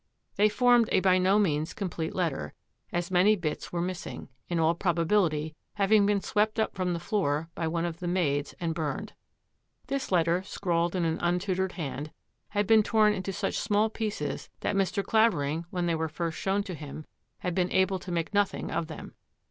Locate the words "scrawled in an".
10.41-11.19